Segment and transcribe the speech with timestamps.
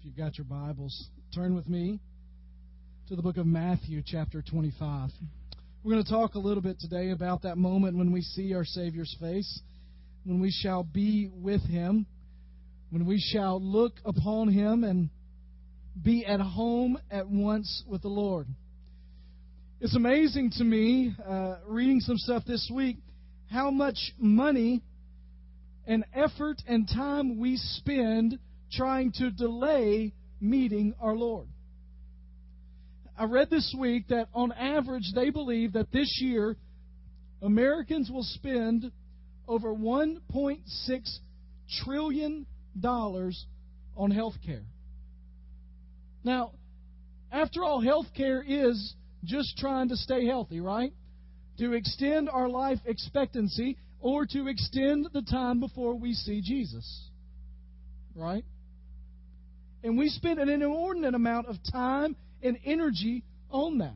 [0.00, 2.00] If you've got your Bibles, turn with me
[3.08, 5.10] to the book of Matthew, chapter 25.
[5.84, 8.64] We're going to talk a little bit today about that moment when we see our
[8.64, 9.60] Savior's face,
[10.24, 12.06] when we shall be with Him,
[12.88, 15.10] when we shall look upon Him and
[16.02, 18.46] be at home at once with the Lord.
[19.82, 22.96] It's amazing to me, uh, reading some stuff this week,
[23.50, 24.80] how much money
[25.86, 28.38] and effort and time we spend
[28.72, 31.48] trying to delay meeting our Lord.
[33.18, 36.56] I read this week that on average they believe that this year
[37.42, 38.90] Americans will spend
[39.46, 41.18] over 1.6
[41.84, 42.46] trillion
[42.78, 43.44] dollars
[43.96, 44.64] on health care.
[46.24, 46.52] Now,
[47.32, 50.92] after all, health care is just trying to stay healthy, right?
[51.58, 57.10] To extend our life expectancy or to extend the time before we see Jesus.
[58.14, 58.44] Right?
[59.82, 63.94] And we spend an inordinate amount of time and energy on that.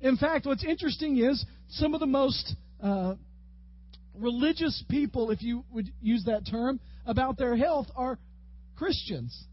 [0.00, 3.14] In fact, what's interesting is some of the most uh,
[4.14, 8.18] religious people, if you would use that term, about their health are
[8.76, 9.46] Christians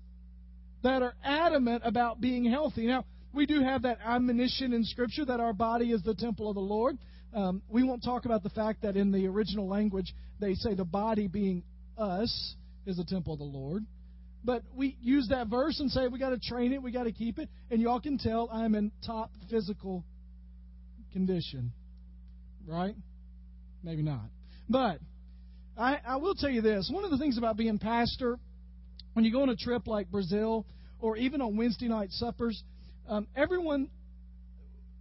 [0.83, 2.87] that are adamant about being healthy.
[2.87, 6.55] Now, we do have that admonition in Scripture that our body is the temple of
[6.55, 6.97] the Lord.
[7.33, 10.85] Um, we won't talk about the fact that in the original language they say the
[10.85, 11.63] body being
[11.97, 13.85] us is the temple of the Lord.
[14.43, 17.11] But we use that verse and say we got to train it, we got to
[17.11, 20.05] keep it, and y'all can tell I'm in top physical
[21.11, 21.73] condition,
[22.65, 22.95] right?
[23.83, 24.25] Maybe not,
[24.69, 24.99] but
[25.77, 28.39] I, I will tell you this: one of the things about being pastor,
[29.13, 30.65] when you go on a trip like Brazil
[30.99, 32.61] or even on Wednesday night suppers,
[33.07, 33.89] um, everyone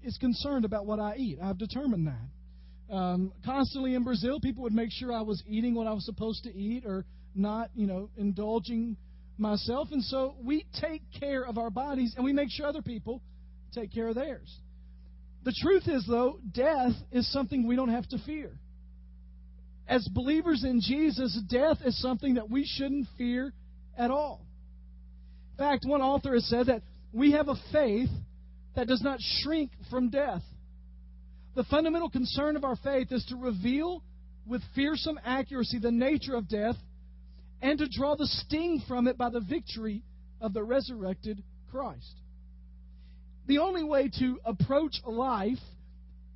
[0.02, 1.38] is concerned about what I eat.
[1.42, 2.94] I've determined that.
[2.94, 6.44] Um, constantly in Brazil, people would make sure I was eating what I was supposed
[6.44, 8.96] to eat or not, you know, indulging
[9.38, 9.88] myself.
[9.92, 13.22] And so we take care of our bodies and we make sure other people
[13.72, 14.54] take care of theirs.
[15.44, 18.50] The truth is, though, death is something we don't have to fear.
[19.86, 23.52] As believers in Jesus, death is something that we shouldn't fear
[23.96, 24.44] at all.
[25.52, 28.10] In fact, one author has said that we have a faith
[28.76, 30.42] that does not shrink from death.
[31.54, 34.02] The fundamental concern of our faith is to reveal
[34.46, 36.76] with fearsome accuracy the nature of death
[37.60, 40.02] and to draw the sting from it by the victory
[40.40, 42.20] of the resurrected Christ.
[43.46, 45.58] The only way to approach life,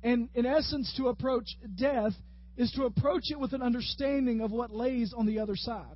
[0.03, 1.45] and in essence to approach
[1.75, 2.13] death,
[2.57, 5.95] is to approach it with an understanding of what lays on the other side.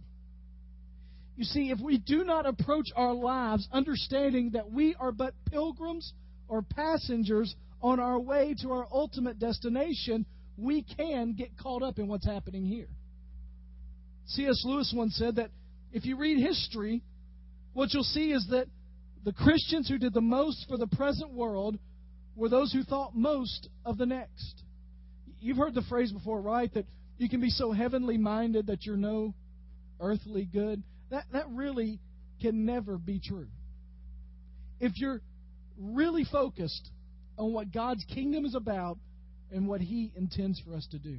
[1.36, 6.14] You see, if we do not approach our lives understanding that we are but pilgrims
[6.48, 10.26] or passengers on our way to our ultimate destination,
[10.58, 12.88] we can get caught up in what's happening here.
[14.28, 14.64] C.S.
[14.66, 15.52] Lewis once said that
[15.92, 17.02] if you read history,
[17.74, 18.68] what you'll see is that
[19.24, 21.78] the Christians who did the most for the present world
[22.36, 24.64] were those who thought most of the next.
[25.40, 26.74] You've heard the phrase before, right?
[26.74, 26.86] That
[27.18, 29.34] you can be so heavenly minded that you're no
[30.00, 30.84] earthly good.
[31.10, 32.00] That, that really
[32.42, 33.48] can never be true.
[34.80, 35.22] If you're
[35.80, 36.90] really focused
[37.38, 38.98] on what God's kingdom is about
[39.52, 41.18] and what He intends for us to do.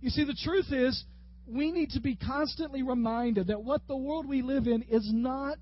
[0.00, 1.02] You see, the truth is,
[1.48, 5.58] we need to be constantly reminded that what the world we live in is not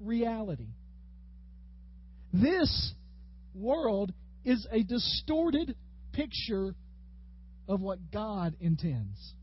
[0.00, 0.68] reality.
[2.32, 2.92] This
[3.54, 4.12] world
[4.44, 5.74] is a distorted
[6.12, 6.74] picture
[7.68, 9.34] of what God intends.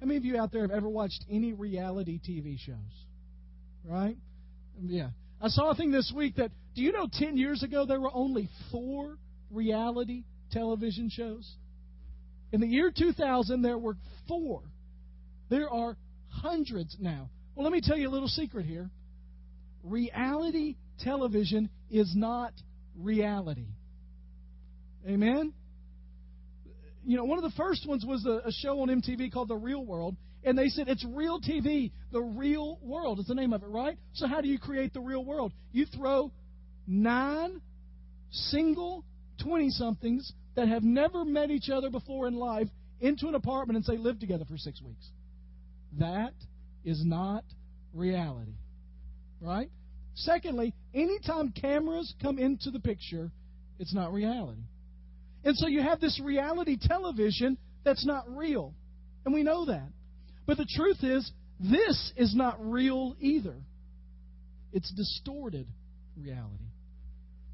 [0.00, 2.76] How many of you out there have ever watched any reality TV shows?
[3.84, 4.16] Right?
[4.82, 5.10] Yeah.
[5.40, 8.10] I saw a thing this week that, do you know 10 years ago there were
[8.12, 9.16] only four
[9.50, 11.50] reality television shows?
[12.52, 13.96] In the year 2000, there were
[14.28, 14.62] four.
[15.50, 15.96] There are
[16.28, 17.30] hundreds now.
[17.54, 18.90] Well, let me tell you a little secret here.
[19.82, 22.52] Reality television is not
[22.98, 23.68] reality.
[25.06, 25.52] Amen?
[27.04, 29.56] You know, one of the first ones was a, a show on MTV called The
[29.56, 31.92] Real World, and they said it's real TV.
[32.12, 33.96] The real world is the name of it, right?
[34.14, 35.52] So, how do you create the real world?
[35.72, 36.32] You throw
[36.86, 37.60] nine
[38.30, 39.04] single
[39.42, 42.68] 20 somethings that have never met each other before in life
[43.00, 45.10] into an apartment and say, live together for six weeks.
[45.98, 46.32] That
[46.84, 47.44] is not
[47.92, 48.54] reality.
[49.40, 49.70] Right?
[50.14, 53.30] Secondly, anytime cameras come into the picture,
[53.78, 54.62] it's not reality.
[55.44, 58.74] And so you have this reality television that's not real.
[59.24, 59.88] And we know that.
[60.46, 61.30] But the truth is,
[61.60, 63.56] this is not real either.
[64.72, 65.66] It's distorted
[66.16, 66.64] reality.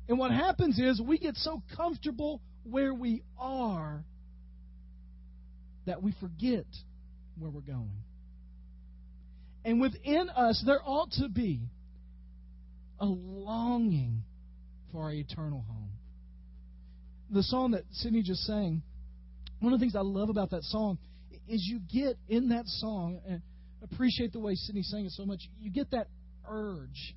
[0.09, 4.05] And what happens is we get so comfortable where we are
[5.87, 6.67] that we forget
[7.39, 8.03] where we're going.
[9.65, 11.61] And within us, there ought to be
[12.99, 14.23] a longing
[14.93, 15.91] for our eternal home.
[17.31, 18.83] The song that Sydney just sang,
[19.61, 20.99] one of the things I love about that song
[21.49, 23.43] is you get in that song, and
[23.83, 26.09] appreciate the way Sydney sang it so much, you get that
[26.49, 27.15] urge,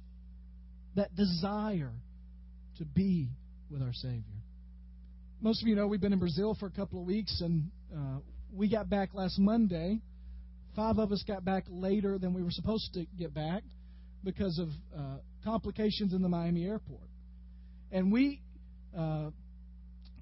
[0.96, 1.92] that desire
[2.78, 3.30] to be
[3.70, 4.22] with our Savior.
[5.42, 8.20] Most of you know we've been in Brazil for a couple of weeks, and uh,
[8.54, 10.00] we got back last Monday.
[10.76, 13.64] Five of us got back later than we were supposed to get back
[14.24, 17.10] because of uh, complications in the Miami airport.
[17.92, 18.42] And we
[18.98, 19.32] uh,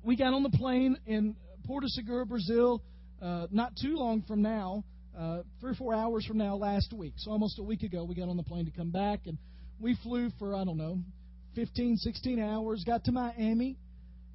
[0.03, 1.35] we got on the plane in
[1.65, 2.81] Porto Seguro, Brazil,
[3.21, 4.83] uh, not too long from now,
[5.17, 7.13] uh, three or four hours from now last week.
[7.17, 9.37] So almost a week ago, we got on the plane to come back, and
[9.79, 10.97] we flew for I don't know,
[11.55, 12.83] 15, 16 hours.
[12.83, 13.77] Got to Miami,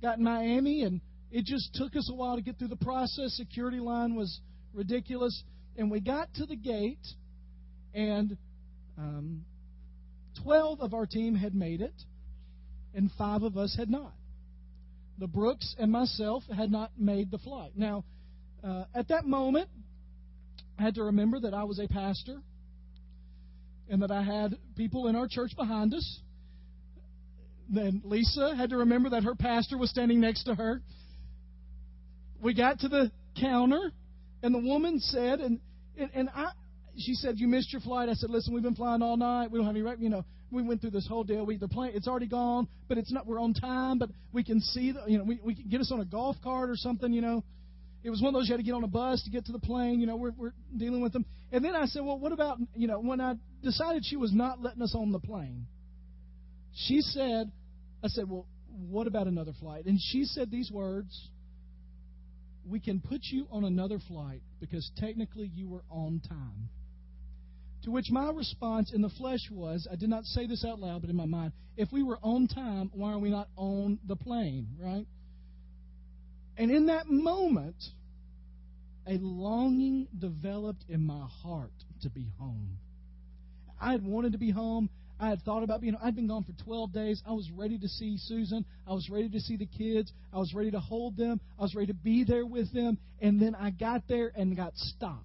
[0.03, 1.01] got in Miami, and
[1.31, 3.37] it just took us a while to get through the process.
[3.37, 4.41] Security line was
[4.73, 5.43] ridiculous,
[5.77, 7.07] and we got to the gate,
[7.95, 8.37] and
[8.97, 9.45] um,
[10.43, 11.95] 12 of our team had made it,
[12.95, 14.13] and five of us had not.
[15.19, 17.73] The Brooks and myself had not made the flight.
[17.75, 18.05] Now,
[18.63, 19.69] uh, at that moment,
[20.79, 22.39] I had to remember that I was a pastor
[23.89, 26.21] and that I had people in our church behind us.
[27.69, 30.81] Then Lisa had to remember that her pastor was standing next to her.
[32.43, 33.11] We got to the
[33.41, 33.93] counter,
[34.43, 35.61] and the woman said, and
[35.99, 36.53] and, and I,
[36.97, 39.51] she said, "You missed your flight." I said, "Listen, we've been flying all night.
[39.51, 41.45] We don't have any, you know, we went through this whole deal.
[41.45, 43.27] We the plane, it's already gone, but it's not.
[43.27, 45.91] We're on time, but we can see the, you know, we we can get us
[45.93, 47.45] on a golf cart or something, you know."
[48.05, 49.53] It was one of those you had to get on a bus to get to
[49.53, 50.01] the plane.
[50.01, 51.25] You know, we're, we're dealing with them.
[51.51, 54.63] And then I said, well, what about, you know, when I decided she was not
[54.63, 55.67] letting us on the plane,
[56.87, 57.51] she said,
[58.03, 59.87] I said, well, what about another flight?
[59.87, 61.29] And she said these words
[62.65, 66.69] We can put you on another flight because technically you were on time.
[67.85, 71.01] To which my response in the flesh was, I did not say this out loud,
[71.01, 74.17] but in my mind, if we were on time, why are we not on the
[74.17, 75.07] plane, right?
[76.57, 77.77] And in that moment,
[79.07, 81.73] a longing developed in my heart
[82.03, 82.79] to be home.
[83.81, 84.91] I had wanted to be home.
[85.21, 87.23] I had thought about being I'd been gone for 12 days.
[87.27, 88.65] I was ready to see Susan.
[88.87, 90.13] I was ready to see the kids.
[90.33, 91.41] I was ready to hold them.
[91.59, 92.99] I was ready to be there with them.
[93.21, 95.25] And then I got there and got stopped.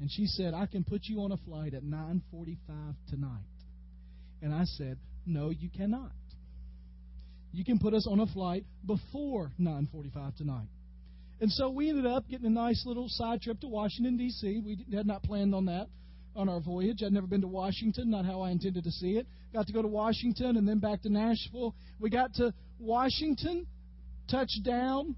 [0.00, 3.44] And she said, "I can put you on a flight at 9:45 tonight."
[4.42, 6.12] And I said, "No, you cannot."
[7.54, 10.66] you can put us on a flight before 9:45 tonight.
[11.40, 14.60] And so we ended up getting a nice little side trip to Washington D.C.
[14.64, 15.88] We had not planned on that
[16.36, 17.02] on our voyage.
[17.02, 19.26] I'd never been to Washington, not how I intended to see it.
[19.52, 21.74] Got to go to Washington and then back to Nashville.
[22.00, 23.66] We got to Washington,
[24.30, 25.16] touched down,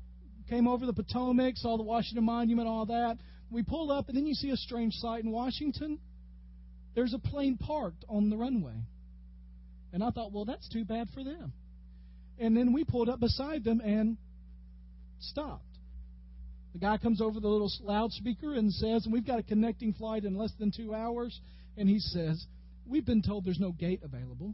[0.48, 3.18] came over the Potomac, saw the Washington Monument, all that.
[3.50, 5.98] We pulled up, and then you see a strange sight in Washington.
[6.94, 8.74] There's a plane parked on the runway.
[9.92, 11.52] And I thought, well, that's too bad for them.
[12.38, 14.16] And then we pulled up beside them and
[15.20, 15.75] stopped.
[16.76, 20.24] The guy comes over the little loudspeaker and says, and we've got a connecting flight
[20.24, 21.40] in less than two hours.
[21.78, 22.44] And he says,
[22.84, 24.52] We've been told there's no gate available.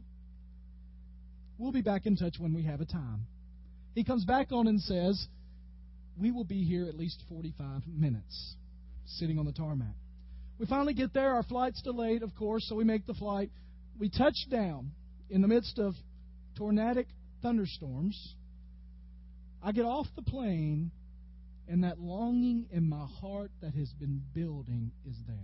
[1.57, 3.27] We'll be back in touch when we have a time.
[3.93, 5.27] He comes back on and says,
[6.17, 8.55] We will be here at least 45 minutes,
[9.05, 9.93] sitting on the tarmac.
[10.59, 11.35] We finally get there.
[11.35, 13.51] Our flight's delayed, of course, so we make the flight.
[13.99, 14.91] We touch down
[15.29, 15.93] in the midst of
[16.55, 17.07] tornadic
[17.41, 18.35] thunderstorms,
[19.61, 20.91] I get off the plane,
[21.67, 25.37] and that longing in my heart that has been building is there.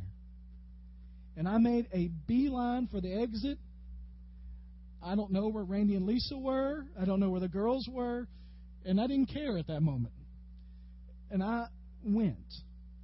[1.38, 3.58] And I made a beeline for the exit.
[5.02, 6.84] I don't know where Randy and Lisa were.
[7.00, 8.28] I don't know where the girls were.
[8.86, 10.14] And I didn't care at that moment.
[11.32, 11.68] And I
[12.04, 12.38] went.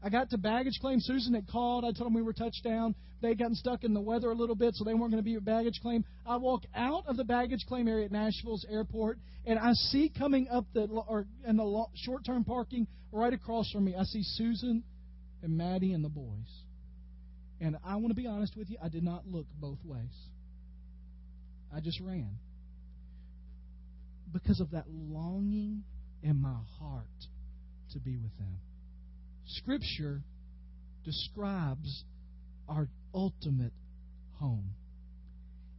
[0.04, 1.00] I got to baggage claim.
[1.00, 1.84] Susan had called.
[1.86, 2.94] I told them we were touchdown.
[3.22, 5.28] They had gotten stuck in the weather a little bit, so they weren't going to
[5.28, 6.06] be at baggage claim.
[6.28, 10.48] I walk out of the baggage claim area at Nashville's airport, and I see coming
[10.50, 13.96] up the or in the short-term parking right across from me.
[13.98, 14.84] I see Susan
[15.42, 16.64] and Maddie and the boys.
[17.62, 20.14] And I want to be honest with you, I did not look both ways.
[21.74, 22.38] I just ran
[24.34, 25.84] because of that longing
[26.22, 27.06] in my heart
[27.94, 28.58] to be with them.
[29.46, 30.22] Scripture
[31.06, 32.04] describes
[32.68, 33.74] our ultimate
[34.40, 34.72] home.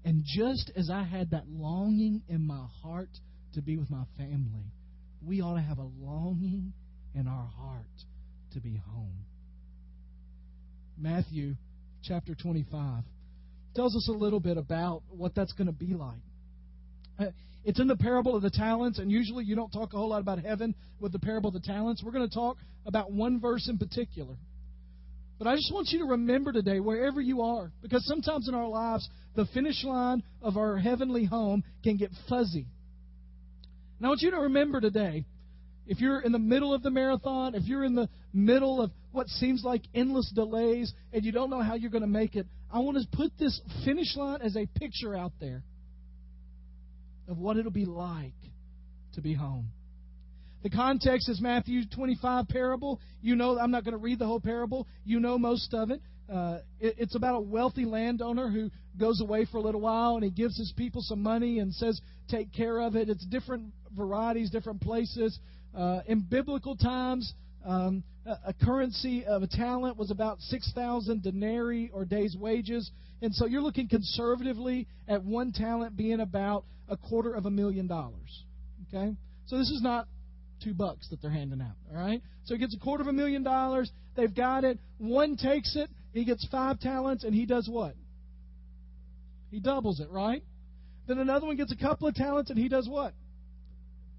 [0.05, 3.11] And just as I had that longing in my heart
[3.55, 4.73] to be with my family,
[5.21, 6.73] we ought to have a longing
[7.17, 7.87] in our heart
[8.53, 9.25] to be home.
[10.99, 11.55] Matthew
[12.03, 13.03] chapter 25
[13.75, 16.21] tells us a little bit about what that's going to be like.
[17.19, 17.27] Uh,
[17.65, 20.21] it's in the parable of the talents, and usually you don't talk a whole lot
[20.21, 22.03] about heaven with the parable of the talents.
[22.05, 24.37] We're going to talk about one verse in particular.
[25.39, 28.69] But I just want you to remember today, wherever you are, because sometimes in our
[28.69, 32.67] lives, the finish line of our heavenly home can get fuzzy.
[33.99, 35.25] And I want you to remember today,
[35.87, 39.29] if you're in the middle of the marathon, if you're in the middle of what
[39.29, 42.81] seems like endless delays and you don't know how you're going to make it, I
[42.81, 45.63] want to put this finish line as a picture out there
[47.29, 48.35] of what it'll be like
[49.15, 49.69] to be home.
[50.63, 53.01] The context is Matthew 25 parable.
[53.23, 54.87] You know, I'm not going to read the whole parable.
[55.05, 56.01] You know most of it.
[56.33, 56.97] Uh, it.
[56.99, 60.59] It's about a wealthy landowner who goes away for a little while and he gives
[60.59, 63.09] his people some money and says, take care of it.
[63.09, 65.39] It's different varieties, different places.
[65.77, 72.05] Uh, in biblical times, um, a currency of a talent was about 6,000 denarii or
[72.05, 72.91] days' wages.
[73.23, 77.87] And so you're looking conservatively at one talent being about a quarter of a million
[77.87, 78.45] dollars.
[78.89, 79.15] Okay?
[79.47, 80.09] So this is not
[80.63, 81.77] two bucks that they're handing out.
[81.91, 82.23] All right?
[82.45, 83.91] So he gets a quarter of a million dollars.
[84.17, 84.79] They've got it.
[84.99, 85.91] One takes it.
[86.13, 87.95] He gets five talents, and he does what?
[89.51, 90.43] He doubles it, right?
[91.07, 93.13] Then another one gets a couple of talents, and he does what?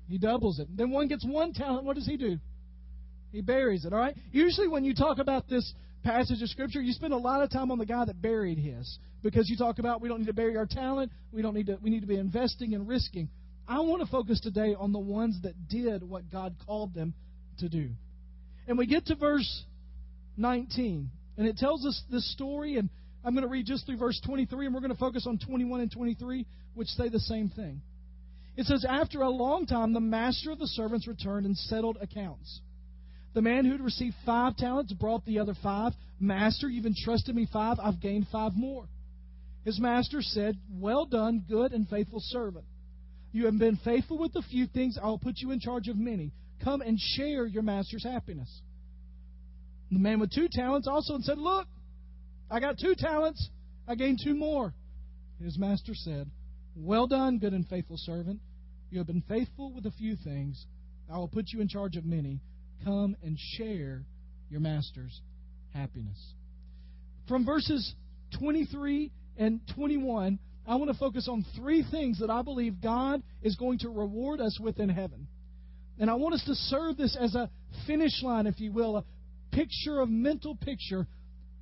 [0.08, 0.68] He doubles it.
[0.76, 1.84] Then one gets one talent.
[1.84, 2.38] What does he do?
[3.32, 4.16] He buries it, all right?
[4.32, 5.74] Usually when you talk about this
[6.04, 8.98] passage of Scripture, you spend a lot of time on the guy that buried his.
[9.22, 11.78] Because you talk about we don't need to bury our talent, we don't need to
[11.82, 13.30] we need to be investing and risking.
[13.68, 17.14] I want to focus today on the ones that did what God called them
[17.60, 17.90] to do.
[18.68, 19.64] And we get to verse
[20.38, 22.90] 19, and it tells us this story, and
[23.26, 25.82] I'm going to read just through verse 23, and we're going to focus on 21
[25.82, 26.46] and 23,
[26.76, 27.82] which say the same thing.
[28.58, 32.62] It says, After a long time, the master of the servants returned and settled accounts.
[33.36, 35.94] The man who had received five talents brought the other five.
[36.20, 37.78] Master, you've entrusted me five.
[37.82, 38.90] I've gained five more.
[39.64, 42.66] His master said, Well done, good and faithful servant.
[43.32, 44.98] You have been faithful with a few things.
[45.02, 46.34] I'll put you in charge of many.
[46.64, 48.50] Come and share your master's happiness.
[49.92, 51.68] The man with two talents also said, Look,
[52.50, 53.50] I got two talents.
[53.88, 54.74] I gained two more.
[55.44, 56.32] His master said,
[56.76, 58.40] Well done, good and faithful servant.
[58.90, 60.66] You have been faithful with a few things.
[61.12, 62.40] I will put you in charge of many.
[62.84, 64.04] Come and share
[64.50, 65.22] your master's
[65.74, 66.18] happiness.
[67.28, 67.94] From verses
[68.40, 73.56] 23 and 21, I want to focus on three things that I believe God is
[73.56, 75.28] going to reward us with in heaven.
[76.00, 77.50] And I want us to serve this as a
[77.86, 79.04] finish line, if you will, a
[79.52, 81.08] picture, a mental picture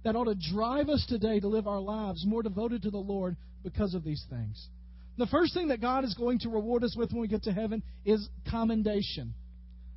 [0.03, 3.35] that ought to drive us today to live our lives more devoted to the Lord
[3.63, 4.69] because of these things.
[5.17, 7.53] The first thing that God is going to reward us with when we get to
[7.53, 9.33] heaven is commendation.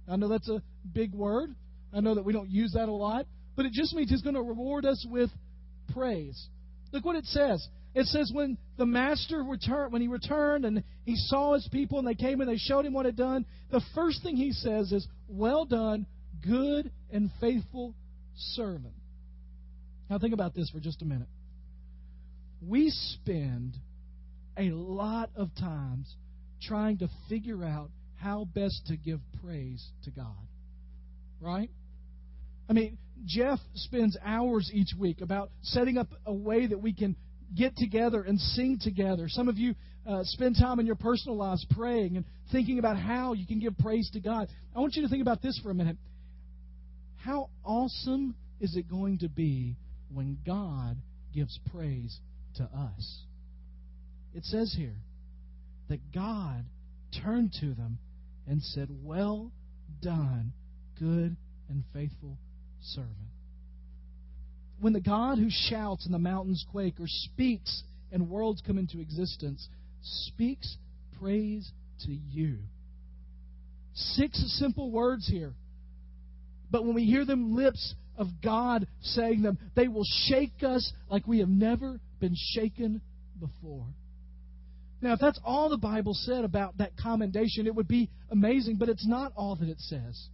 [0.09, 1.55] I know that's a big word.
[1.93, 4.37] I know that we don't use that a lot, but it just means He's going
[4.37, 5.31] to reward us with
[5.93, 6.49] praise.
[6.93, 7.67] Look what it says.
[7.95, 12.07] It says when the master returned, when he returned and he saw his people and
[12.07, 15.07] they came and they showed him what had done, the first thing he says is,
[15.27, 16.07] "Well done,
[16.43, 17.95] good and faithful
[18.37, 18.95] servant."
[20.09, 21.29] Now think about this for just a minute.
[22.61, 23.77] We spend
[24.59, 26.15] a lot of times
[26.63, 30.35] trying to figure out how best to give praise to God.
[31.41, 31.71] Right?
[32.69, 37.17] I mean, Jeff spends hours each week about setting up a way that we can
[37.57, 39.29] get together and sing together.
[39.29, 39.75] Some of you
[40.07, 43.77] uh, spend time in your personal lives praying and thinking about how you can give
[43.79, 44.49] praise to God.
[44.75, 45.97] I want you to think about this for a minute.
[47.17, 49.77] How awesome is it going to be
[50.13, 50.97] when God
[51.35, 52.19] gives praise
[52.57, 53.23] to us?
[54.39, 54.95] It says here
[55.89, 56.65] that God
[57.25, 57.99] turned to them
[58.47, 59.51] and said, Well
[60.01, 60.53] done,
[60.97, 61.37] good
[61.69, 62.39] and faithful
[62.81, 63.17] servant.
[64.79, 69.01] When the God who shouts and the mountains quake, or speaks and worlds come into
[69.01, 69.69] existence,
[70.03, 70.77] speaks
[71.21, 71.69] praise
[72.05, 72.59] to you.
[73.93, 75.53] Six simple words here.
[76.71, 81.27] But when we hear them lips of God saying them, they will shake us like
[81.27, 83.01] we have never been shaken
[83.41, 83.89] before.
[85.01, 88.89] Now, if that's all the Bible said about that commendation, it would be amazing, but
[88.89, 90.29] it's not all that it says.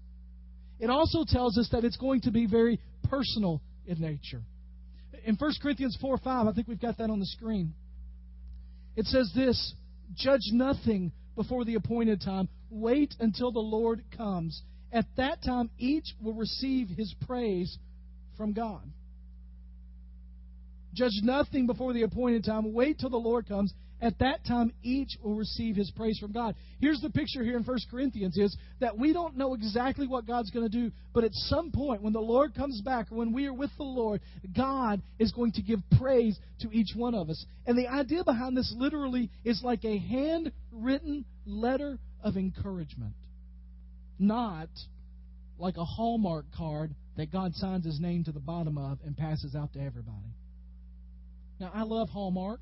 [0.80, 4.42] It also tells us that it's going to be very personal in nature.
[5.24, 7.74] In 1 Corinthians 4 5, I think we've got that on the screen.
[8.96, 9.74] It says this
[10.14, 12.48] Judge nothing before the appointed time.
[12.70, 14.62] Wait until the Lord comes.
[14.92, 17.78] At that time, each will receive his praise
[18.36, 18.82] from God.
[20.94, 22.72] Judge nothing before the appointed time.
[22.72, 23.72] Wait till the Lord comes.
[24.04, 26.56] At that time, each will receive his praise from God.
[26.78, 30.50] Here's the picture here in 1 Corinthians is that we don't know exactly what God's
[30.50, 33.52] going to do, but at some point, when the Lord comes back, when we are
[33.54, 34.20] with the Lord,
[34.54, 37.46] God is going to give praise to each one of us.
[37.66, 43.14] And the idea behind this literally is like a handwritten letter of encouragement,
[44.18, 44.68] not
[45.58, 49.54] like a Hallmark card that God signs his name to the bottom of and passes
[49.54, 50.34] out to everybody.
[51.58, 52.60] Now, I love Hallmark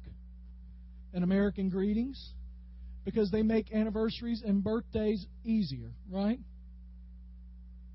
[1.13, 2.33] and American Greetings
[3.05, 6.39] because they make anniversaries and birthdays easier, right?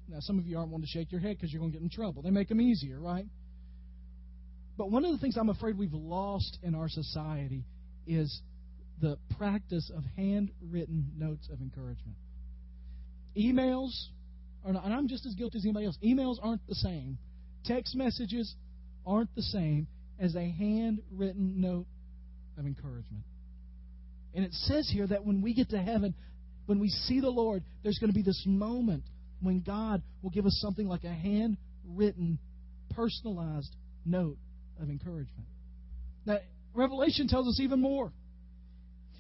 [0.10, 1.84] Now, some of you aren't wanting to shake your head because you're going to get
[1.84, 2.22] in trouble.
[2.22, 3.26] They make them easier, right?
[4.78, 7.66] But one of the things I'm afraid we've lost in our society
[8.06, 8.42] is
[9.02, 12.18] the practice of handwritten notes of encouragement.
[13.38, 13.92] Emails
[14.66, 15.98] are not, and I'm just as guilty as anybody else.
[16.04, 17.18] Emails aren't the same.
[17.66, 18.56] Text messages
[19.06, 19.88] aren't the same
[20.20, 21.86] as a handwritten note
[22.58, 23.24] of encouragement.
[24.34, 26.14] And it says here that when we get to heaven,
[26.66, 29.04] when we see the Lord, there's going to be this moment
[29.42, 32.40] when God will give us something like a handwritten,
[32.92, 34.38] personalized note
[34.82, 35.48] of encouragement.
[36.26, 36.40] Now,
[36.74, 38.12] Revelation tells us even more.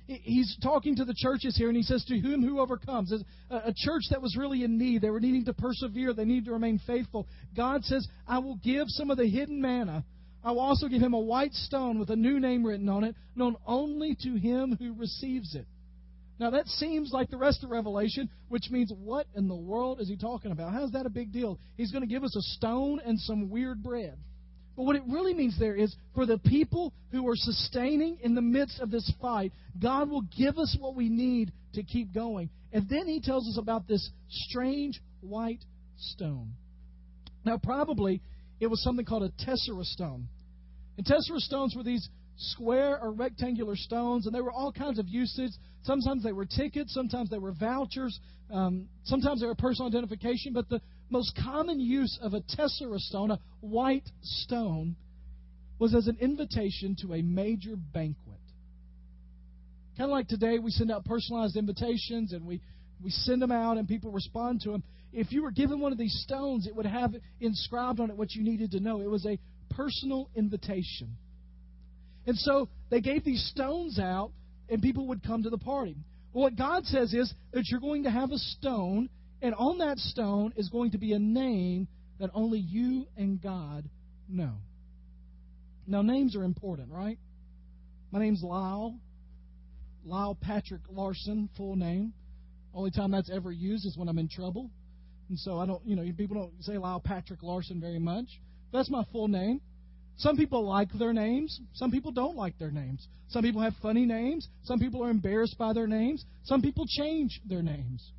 [0.07, 3.11] He's talking to the churches here, and he says, To whom who overcomes.
[3.49, 5.01] A church that was really in need.
[5.01, 6.13] They were needing to persevere.
[6.13, 7.27] They needed to remain faithful.
[7.55, 10.05] God says, I will give some of the hidden manna.
[10.47, 13.17] I will also give him a white stone with a new name written on it,
[13.35, 15.67] known only to him who receives it.
[16.39, 20.07] Now, that seems like the rest of Revelation, which means what in the world is
[20.07, 20.71] he talking about?
[20.71, 21.59] How's that a big deal?
[21.75, 24.17] He's going to give us a stone and some weird bread.
[24.77, 28.41] But what it really means there is for the people who are sustaining in the
[28.41, 29.51] midst of this fight,
[29.81, 32.49] God will give us what we need to keep going.
[32.71, 35.65] And then he tells us about this strange white
[35.97, 36.53] stone.
[37.43, 38.21] Now, probably
[38.61, 40.29] it was something called a tessera stone.
[40.97, 45.07] And tessera stones were these square or rectangular stones, and they were all kinds of
[45.07, 45.57] uses.
[45.83, 48.19] Sometimes they were tickets, sometimes they were vouchers,
[48.51, 50.53] um, sometimes they were personal identification.
[50.53, 54.95] But the most common use of a tessera stone, a white stone,
[55.79, 58.39] was as an invitation to a major banquet.
[59.97, 62.61] Kind of like today, we send out personalized invitations and we,
[63.03, 64.83] we send them out and people respond to them.
[65.11, 68.33] If you were given one of these stones, it would have inscribed on it what
[68.33, 69.01] you needed to know.
[69.01, 69.39] It was a
[69.69, 71.17] personal invitation.
[72.25, 74.31] And so they gave these stones out,
[74.69, 75.95] and people would come to the party.
[76.33, 79.09] Well, what God says is that you're going to have a stone
[79.41, 81.87] and on that stone is going to be a name
[82.19, 83.87] that only you and God
[84.27, 84.55] know.
[85.85, 87.19] Now, names are important, right?
[88.11, 88.95] My name's Lyle.
[90.03, 92.13] Lyle Patrick Larson, full name.
[92.73, 94.71] Only time that's ever used is when I'm in trouble.
[95.29, 98.27] And so I don't, you know, people don't say Lyle Patrick Larson very much.
[98.71, 99.61] That's my full name.
[100.17, 101.59] Some people like their names.
[101.73, 103.07] Some people don't like their names.
[103.29, 104.47] Some people have funny names.
[104.63, 106.25] Some people are embarrassed by their names.
[106.43, 108.11] Some people change their names.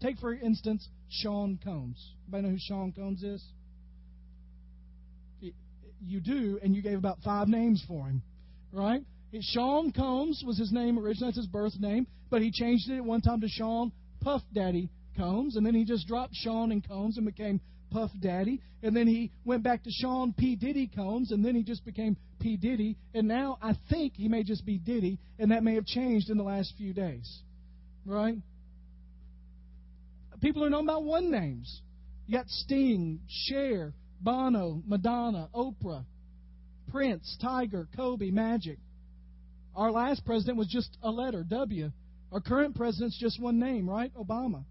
[0.00, 2.12] Take, for instance, Sean Combs.
[2.24, 3.44] Anybody know who Sean Combs is?
[6.00, 8.22] You do, and you gave about five names for him,
[8.72, 9.02] right?
[9.40, 13.04] Sean Combs was his name originally, that's his birth name, but he changed it at
[13.04, 17.16] one time to Sean Puff Daddy Combs, and then he just dropped Sean and Combs
[17.16, 20.56] and became Puff Daddy, and then he went back to Sean P.
[20.56, 22.56] Diddy Combs, and then he just became P.
[22.56, 26.30] Diddy, and now I think he may just be Diddy, and that may have changed
[26.30, 27.42] in the last few days,
[28.04, 28.36] right?
[30.40, 31.80] people are known by one names.
[32.26, 36.04] You got Sting, Cher, Bono, Madonna, Oprah,
[36.90, 38.78] Prince, Tiger, Kobe, Magic.
[39.74, 41.90] Our last president was just a letter, W.
[42.32, 44.12] Our current president's just one name, right?
[44.14, 44.64] Obama.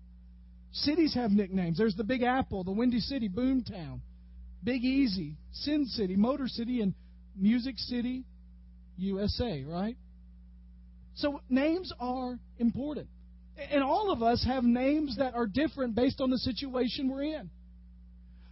[0.80, 1.78] Cities have nicknames.
[1.78, 4.02] There's the Big Apple, the Windy City, Boomtown,
[4.62, 6.94] Big Easy, Sin City, Motor City, and
[7.38, 8.26] Music City,
[8.98, 9.96] USA, right?
[11.16, 13.08] So names are important.
[13.72, 17.50] And all of us have names that are different based on the situation we're in.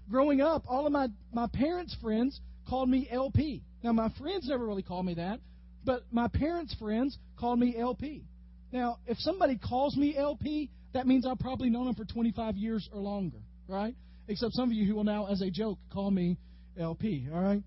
[0.10, 3.64] Growing up, all of my, my parents' friends called me LP.
[3.84, 5.42] Now, my friends never really called me that,
[5.84, 8.24] but my parents' friends called me LP.
[8.72, 12.88] Now, if somebody calls me LP, that means I've probably known them for 25 years
[12.94, 13.96] or longer, right?
[14.28, 16.38] Except some of you who will now, as a joke, call me
[16.80, 17.64] LP, all right?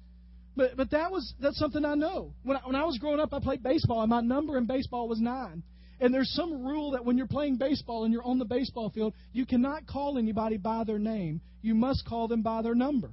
[0.56, 2.32] But but that was that's something I know.
[2.42, 5.08] When I, when I was growing up, I played baseball, and my number in baseball
[5.08, 5.62] was nine.
[6.00, 9.14] And there's some rule that when you're playing baseball and you're on the baseball field,
[9.32, 11.40] you cannot call anybody by their name.
[11.62, 13.10] You must call them by their number.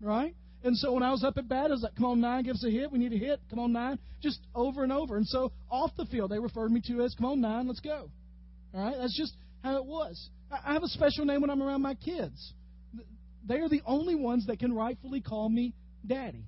[0.00, 0.34] Right?
[0.62, 2.54] And so when I was up at bat, I was like, come on, nine, give
[2.54, 2.90] us a hit.
[2.90, 3.40] We need a hit.
[3.50, 3.98] Come on, nine.
[4.22, 5.18] Just over and over.
[5.18, 8.08] And so off the field, they referred me to as, come on, nine, let's go.
[8.72, 8.94] All right?
[8.98, 10.30] That's just how it was.
[10.50, 12.52] I have a special name when I'm around my kids.
[13.46, 15.74] They are the only ones that can rightfully call me
[16.06, 16.44] daddy.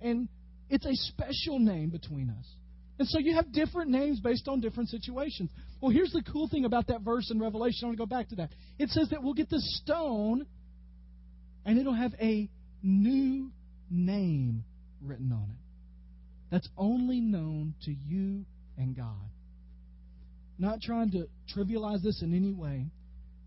[0.00, 0.28] And
[0.68, 2.46] it's a special name between us.
[2.98, 5.50] And so you have different names based on different situations.
[5.80, 7.80] Well, here's the cool thing about that verse in Revelation.
[7.82, 8.50] I want to go back to that.
[8.78, 10.46] It says that we'll get the stone
[11.64, 12.48] and it'll have a
[12.82, 13.50] new
[13.90, 14.64] name
[15.00, 15.62] written on it
[16.52, 18.44] that's only known to you
[18.76, 19.30] and God.
[20.62, 22.86] Not trying to trivialize this in any way,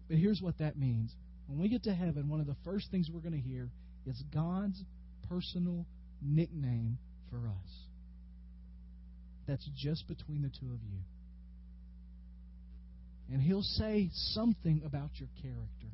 [0.10, 1.16] but here's what that means
[1.48, 3.70] when we get to heaven, one of the first things we're going to hear
[4.06, 4.84] is God's
[5.30, 5.86] personal
[6.22, 6.98] nickname
[7.30, 7.72] for us.
[9.48, 11.00] That's just between the two of you.
[13.32, 15.88] And He'll say something about your character.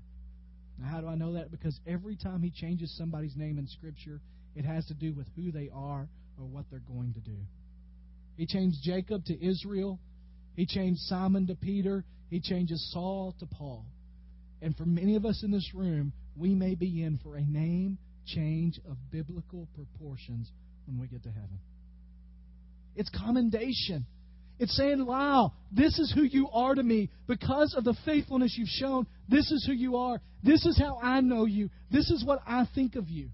[0.80, 1.52] Now, how do I know that?
[1.52, 4.22] Because every time He changes somebody's name in Scripture,
[4.56, 6.08] it has to do with who they are
[6.40, 7.38] or what they're going to do.
[8.38, 10.00] He changed Jacob to Israel.
[10.56, 12.04] He changed Simon to Peter.
[12.30, 13.86] He changes Saul to Paul.
[14.62, 17.98] And for many of us in this room, we may be in for a name
[18.26, 20.52] change of biblical proportions
[20.86, 21.60] when we get to heaven.
[22.96, 24.06] It's commendation.
[24.60, 27.10] It's saying, wow, this is who you are to me.
[27.28, 30.22] Because of the faithfulness you've shown, this is who you are.
[30.44, 31.70] This is how I know you.
[31.90, 33.30] This is what I think of you.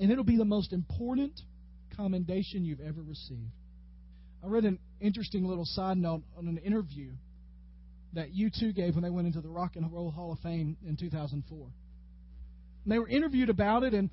[0.00, 1.40] And it'll be the most important
[1.96, 3.52] commendation you've ever received.
[4.42, 7.12] I read an interesting little side note on an interview
[8.14, 10.96] that U2 gave when they went into the Rock and Roll Hall of Fame in
[10.96, 11.58] 2004.
[12.84, 14.10] And they were interviewed about it, and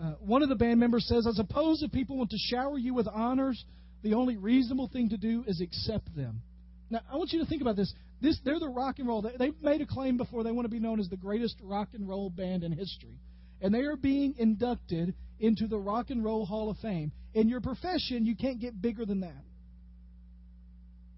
[0.00, 2.94] uh, one of the band members says, I suppose if people want to shower you
[2.94, 3.64] with honors,
[4.02, 6.42] the only reasonable thing to do is accept them.
[6.90, 7.92] Now, I want you to think about this.
[8.20, 9.22] this they're the rock and roll.
[9.22, 12.08] They've made a claim before they want to be known as the greatest rock and
[12.08, 13.18] roll band in history.
[13.60, 17.12] And they are being inducted into the Rock and Roll Hall of Fame.
[17.34, 19.44] In your profession, you can't get bigger than that.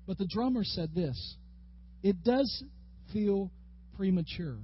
[0.07, 1.37] But the drummer said this
[2.03, 2.65] it does
[3.13, 3.51] feel
[3.97, 4.59] premature.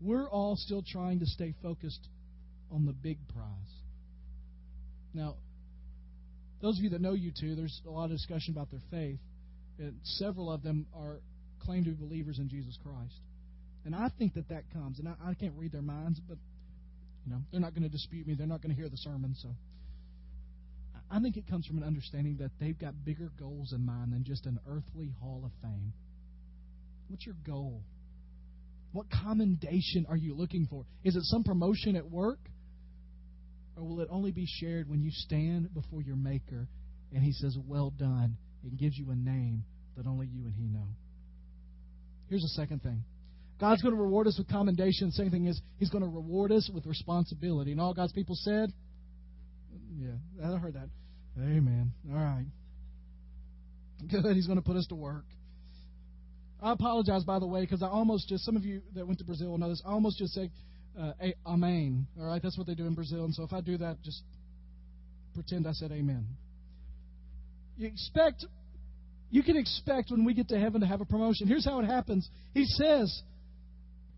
[0.00, 2.08] We're all still trying to stay focused
[2.70, 3.46] on the big prize.
[5.14, 5.36] Now,
[6.60, 9.18] those of you that know U2, there's a lot of discussion about their faith.
[9.78, 11.20] And several of them are
[11.64, 13.20] claim to be believers in Jesus Christ.
[13.84, 16.38] And I think that that comes, and I, I can't read their minds, but
[17.26, 18.34] you know they're not going to dispute me.
[18.34, 19.48] They're not going to hear the sermon, so
[21.14, 24.24] I think it comes from an understanding that they've got bigger goals in mind than
[24.24, 25.92] just an earthly hall of fame.
[27.06, 27.82] What's your goal?
[28.90, 30.84] What commendation are you looking for?
[31.04, 32.40] Is it some promotion at work?
[33.76, 36.66] Or will it only be shared when you stand before your Maker
[37.12, 39.64] and He says, Well done, and gives you a name
[39.96, 40.88] that only you and He know?
[42.28, 43.04] Here's the second thing
[43.60, 45.08] God's going to reward us with commendation.
[45.08, 47.70] The second thing is, He's going to reward us with responsibility.
[47.70, 48.72] And all God's people said,
[49.96, 50.88] Yeah, I heard that.
[51.38, 51.92] Amen.
[52.10, 52.46] All right.
[54.08, 54.36] Good.
[54.36, 55.24] He's going to put us to work.
[56.62, 59.24] I apologize, by the way, because I almost just, some of you that went to
[59.24, 60.50] Brazil will know this, I almost just said,
[60.98, 61.12] uh,
[61.46, 62.06] amen.
[62.18, 62.42] All right?
[62.42, 63.24] That's what they do in Brazil.
[63.24, 64.22] And so if I do that, just
[65.34, 66.26] pretend I said amen.
[67.76, 68.46] You expect,
[69.30, 71.48] you can expect when we get to heaven to have a promotion.
[71.48, 73.22] Here's how it happens He says,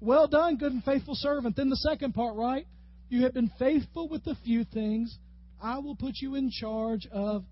[0.00, 1.56] Well done, good and faithful servant.
[1.56, 2.66] Then the second part, right?
[3.08, 5.16] You have been faithful with a few things.
[5.62, 7.44] I will put you in charge of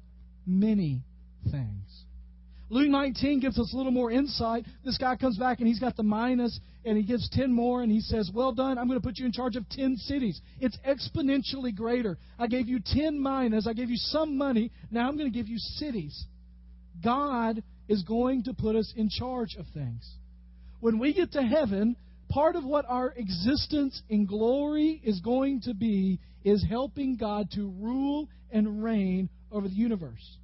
[0.47, 1.03] many
[1.51, 2.05] things.
[2.71, 4.65] Luke 19 gives us a little more insight.
[4.85, 8.01] This guy comes back and he's got the and he gives 10 more and he
[8.01, 10.41] says, Well done, I'm going to put you in charge of 10 cities.
[10.61, 12.19] It's exponentially greater.
[12.39, 15.49] I gave you 10 minus, I gave you some money, now I'm going to give
[15.49, 16.25] you cities.
[17.03, 20.09] God is going to put us in charge of things.
[20.81, 21.97] When we get to heaven,
[22.29, 27.75] part of what our existence in glory is going to be is helping God to
[27.81, 30.39] rule and reign over the universe.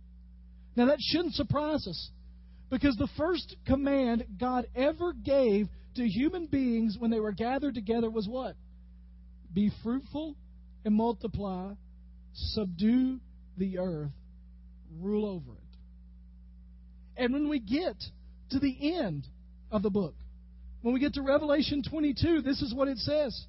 [0.77, 2.11] Now, that shouldn't surprise us
[2.71, 8.09] because the first command God ever gave to human beings when they were gathered together
[8.09, 8.55] was what?
[9.53, 10.37] Be fruitful
[10.85, 11.73] and multiply,
[12.33, 13.19] subdue
[13.59, 14.13] the earth,
[14.99, 15.61] rule over it.
[17.17, 17.97] And when we get
[18.51, 19.27] to the end
[19.71, 20.15] of the book,
[20.83, 23.47] when we get to Revelation 22, this is what it says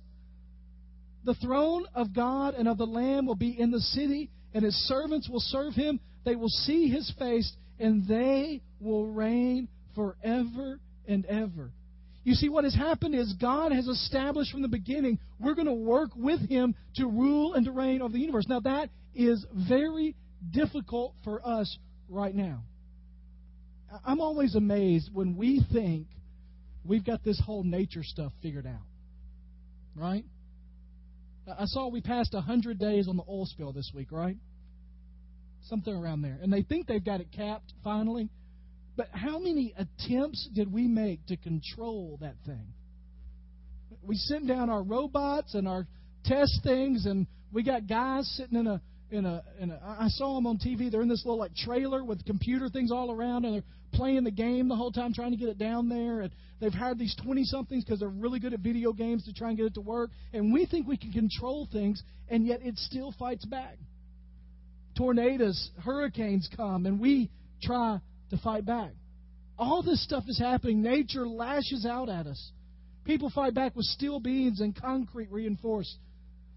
[1.23, 4.75] The throne of God and of the Lamb will be in the city, and his
[4.87, 5.99] servants will serve him.
[6.25, 11.71] They will see his face, and they will reign forever and ever.
[12.23, 15.73] You see, what has happened is God has established from the beginning we're going to
[15.73, 18.45] work with Him to rule and to reign over the universe.
[18.47, 20.15] Now, that is very
[20.51, 21.77] difficult for us
[22.09, 22.63] right now.
[24.05, 26.07] I'm always amazed when we think
[26.85, 28.85] we've got this whole nature stuff figured out.
[29.95, 30.23] Right?
[31.47, 34.37] I saw we passed 100 days on the oil spill this week, right?
[35.63, 36.39] Something around there.
[36.41, 38.29] And they think they've got it capped finally.
[38.95, 42.73] But how many attempts did we make to control that thing?
[44.03, 45.87] We sent down our robots and our
[46.25, 50.35] test things, and we got guys sitting in a in a, in a I saw
[50.35, 50.89] them on TV.
[50.89, 54.31] They're in this little like trailer with computer things all around, and they're playing the
[54.31, 56.21] game the whole time, trying to get it down there.
[56.21, 59.49] And they've hired these twenty somethings because they're really good at video games to try
[59.49, 60.11] and get it to work.
[60.33, 63.77] And we think we can control things, and yet it still fights back.
[64.97, 67.29] Tornadoes, hurricanes come, and we
[67.61, 68.91] try to fight back.
[69.57, 70.81] All this stuff is happening.
[70.81, 72.51] Nature lashes out at us.
[73.03, 75.97] People fight back with steel beams and concrete reinforced.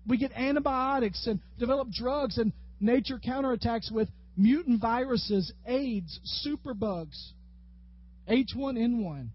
[0.06, 7.32] We get antibiotics and develop drugs, and nature counterattacks with mutant viruses, AIDS, superbugs,
[8.28, 9.28] H1N1.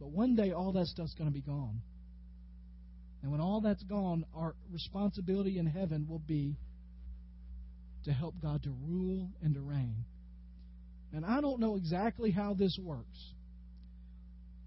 [0.00, 1.80] But one day, all that stuff's going to be gone.
[3.22, 6.56] And when all that's gone, our responsibility in heaven will be
[8.04, 10.04] to help God to rule and to reign.
[11.12, 13.32] And I don't know exactly how this works,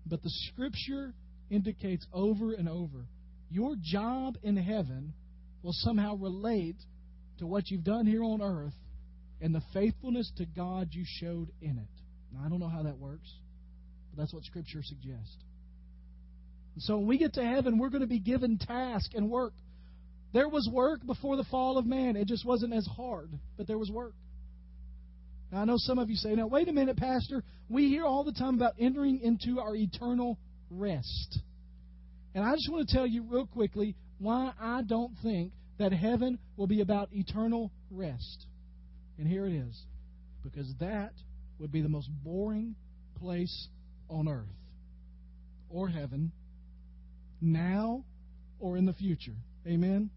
[0.06, 1.14] but the Scripture
[1.50, 3.06] indicates over and over
[3.50, 5.14] your job in heaven
[5.64, 6.78] will somehow relate
[7.40, 8.74] to what you've done here on earth
[9.42, 12.02] and the faithfulness to God you showed in it.
[12.34, 13.30] Now, I don't know how that works,
[14.10, 15.38] but that's what Scripture suggests.
[16.80, 19.54] So when we get to heaven, we're going to be given task and work.
[20.34, 22.16] There was work before the fall of man.
[22.16, 24.14] It just wasn't as hard, but there was work.
[25.52, 27.44] Now, I know some of you say, now, wait a minute, Pastor.
[27.68, 30.38] We hear all the time about entering into our eternal
[30.70, 31.40] rest.
[32.36, 36.40] And I just want to tell you real quickly why I don't think that heaven
[36.58, 38.46] will be about eternal rest.
[39.18, 39.86] And here it is.
[40.44, 41.14] Because that
[41.60, 42.76] would be the most boring
[43.20, 43.68] place
[44.10, 44.48] on earth
[45.70, 46.32] or heaven,
[47.42, 48.04] now
[48.60, 49.36] or in the future.
[49.68, 50.10] Amen?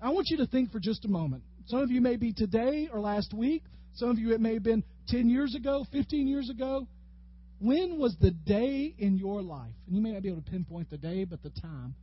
[0.00, 1.42] I want you to think for just a moment.
[1.66, 3.62] Some of you may be today or last week.
[3.94, 6.86] Some of you, it may have been 10 years ago, 15 years ago.
[7.62, 10.90] When was the day in your life, and you may not be able to pinpoint
[10.90, 11.94] the day, but the time,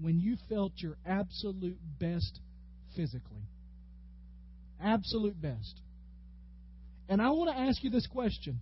[0.00, 2.38] when you felt your absolute best
[2.94, 3.42] physically?
[4.80, 5.80] Absolute best.
[7.08, 8.60] And I want to ask you this question.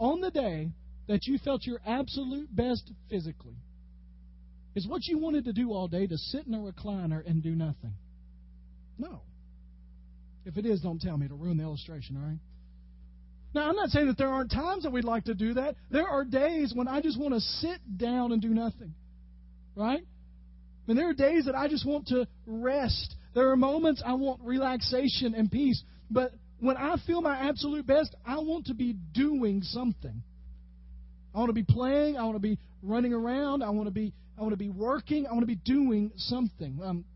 [0.00, 0.72] On the day
[1.06, 3.54] that you felt your absolute best physically,
[4.74, 7.54] is what you wanted to do all day to sit in a recliner and do
[7.54, 7.94] nothing?
[8.98, 9.20] No.
[10.44, 11.28] If it is, don't tell me.
[11.28, 12.38] to ruin the illustration, all right?
[13.56, 15.76] Now, I'm not saying that there aren't times that we'd like to do that.
[15.90, 18.92] There are days when I just want to sit down and do nothing,
[19.74, 20.02] right?
[20.86, 23.14] And there are days that I just want to rest.
[23.34, 25.82] There are moments I want relaxation and peace.
[26.10, 30.22] But when I feel my absolute best, I want to be doing something.
[31.34, 32.18] I want to be playing.
[32.18, 33.62] I want to be running around.
[33.62, 35.26] I want to be I want to be working.
[35.26, 36.78] I want to be doing something.
[36.84, 37.06] Um,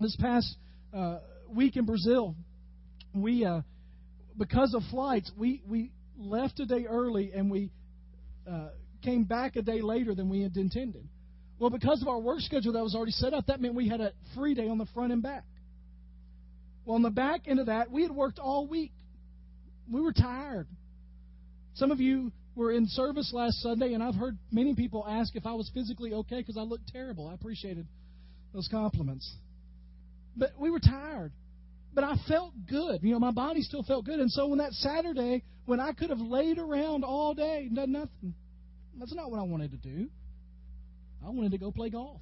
[0.00, 0.56] this past
[0.96, 1.18] uh,
[1.50, 2.36] week in Brazil,
[3.14, 3.60] we uh,
[4.36, 7.70] because of flights, we we left a day early and we
[8.50, 8.68] uh,
[9.02, 11.06] came back a day later than we had intended.
[11.58, 14.00] Well, because of our work schedule that was already set up, that meant we had
[14.00, 15.44] a free day on the front and back.
[16.84, 18.92] Well, on the back end of that, we had worked all week.
[19.90, 20.66] We were tired.
[21.74, 25.46] Some of you were in service last Sunday, and I've heard many people ask if
[25.46, 27.28] I was physically okay because I looked terrible.
[27.28, 27.86] I appreciated
[28.52, 29.30] those compliments.
[30.36, 31.32] But we were tired.
[31.94, 33.02] But I felt good.
[33.02, 34.18] You know, my body still felt good.
[34.18, 37.92] And so when that Saturday, when I could have laid around all day and done
[37.92, 38.34] nothing,
[38.98, 40.08] that's not what I wanted to do.
[41.24, 42.20] I wanted to go play golf.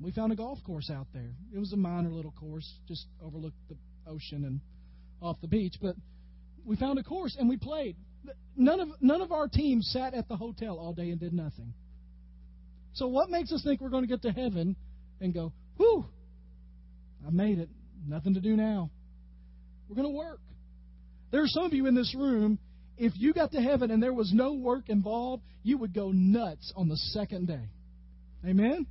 [0.00, 1.30] We found a golf course out there.
[1.54, 4.60] It was a minor little course, just overlooked the ocean and
[5.22, 5.74] off the beach.
[5.80, 5.96] But
[6.64, 7.96] we found a course and we played.
[8.56, 11.72] None of none of our team sat at the hotel all day and did nothing.
[12.94, 14.76] So what makes us think we're going to get to heaven
[15.20, 16.06] and go, "Whew,
[17.26, 17.68] I made it.
[18.06, 18.90] Nothing to do now."
[19.88, 20.40] We're going to work.
[21.30, 22.58] There are some of you in this room.
[22.96, 26.72] If you got to heaven and there was no work involved, you would go nuts
[26.74, 27.68] on the second day.
[28.44, 28.86] Amen.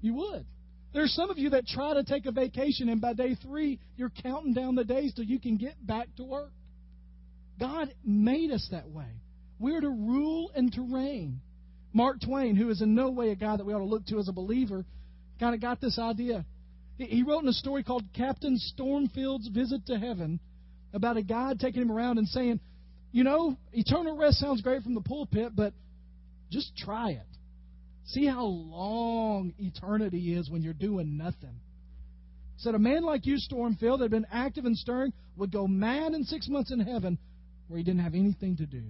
[0.00, 0.46] You would.
[0.92, 4.12] There's some of you that try to take a vacation, and by day three, you're
[4.22, 6.52] counting down the days till you can get back to work.
[7.58, 9.08] God made us that way.
[9.58, 11.40] We're to rule and to reign.
[11.92, 14.18] Mark Twain, who is in no way a guy that we ought to look to
[14.18, 14.84] as a believer,
[15.38, 16.44] kind of got this idea.
[16.96, 20.38] He wrote in a story called Captain Stormfield's Visit to Heaven
[20.92, 22.60] about a guy taking him around and saying,
[23.10, 25.74] You know, eternal rest sounds great from the pulpit, but
[26.50, 27.26] just try it.
[28.06, 31.60] See how long eternity is when you're doing nothing.
[32.56, 35.66] He said, A man like you, Stormfield, that had been active and stirring, would go
[35.66, 37.18] mad in six months in heaven
[37.66, 38.82] where he didn't have anything to do.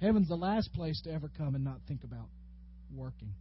[0.00, 2.28] Heaven's the last place to ever come and not think about
[2.94, 3.32] working.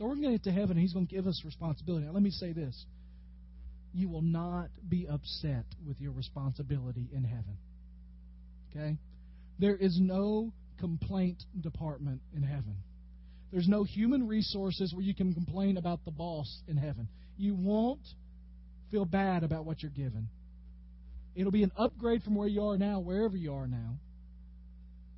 [0.00, 2.06] So we're going to get to heaven, and He's going to give us responsibility.
[2.06, 2.86] Now, let me say this
[3.92, 7.58] you will not be upset with your responsibility in heaven.
[8.70, 8.96] Okay?
[9.58, 12.76] There is no complaint department in heaven.
[13.52, 17.08] There's no human resources where you can complain about the boss in heaven.
[17.36, 18.06] You won't
[18.90, 20.28] feel bad about what you're given.
[21.34, 23.98] It'll be an upgrade from where you are now, wherever you are now,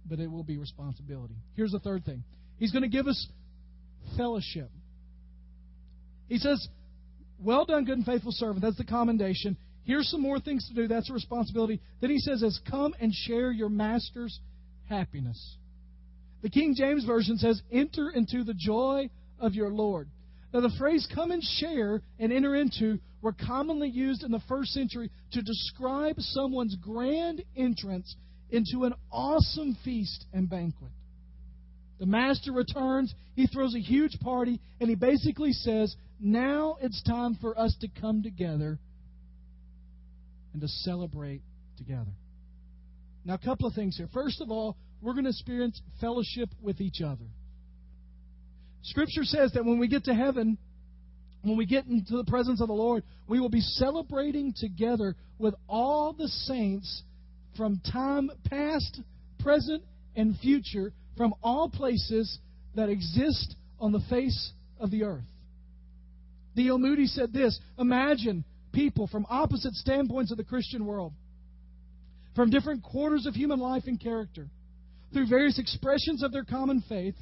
[0.07, 1.37] but it will be responsibility.
[1.55, 2.25] Here's the third thing
[2.59, 3.29] He's going to give us
[4.17, 4.71] fellowship.
[6.29, 6.67] He says,
[7.38, 8.62] Well done, good and faithful servant.
[8.62, 9.57] That's the commendation.
[9.85, 10.87] Here's some more things to do.
[10.87, 11.81] That's a responsibility.
[12.01, 14.38] Then he says, As come and share your master's
[14.88, 15.57] happiness.
[16.43, 20.09] The King James Version says, enter into the joy of your Lord.
[20.53, 24.73] Now, the phrase come and share and enter into were commonly used in the first
[24.73, 28.15] century to describe someone's grand entrance
[28.51, 30.91] into an awesome feast and banquet.
[31.98, 37.37] The master returns, he throws a huge party, and he basically says, Now it's time
[37.40, 38.78] for us to come together
[40.52, 41.42] and to celebrate
[41.76, 42.12] together.
[43.24, 44.09] Now, a couple of things here.
[44.12, 47.24] First of all, we're going to experience fellowship with each other.
[48.83, 50.59] Scripture says that when we get to heaven,
[51.42, 55.55] when we get into the presence of the Lord, we will be celebrating together with
[55.68, 57.02] all the saints
[57.57, 59.00] from time past,
[59.40, 59.85] present,
[60.16, 62.38] and future, from all places
[62.75, 65.25] that exist on the face of the earth.
[66.57, 66.79] D.L.
[66.79, 71.12] Moody said this Imagine people from opposite standpoints of the Christian world,
[72.35, 74.48] from different quarters of human life and character,
[75.12, 77.14] through various expressions of their common faith,